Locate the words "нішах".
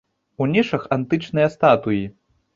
0.55-0.87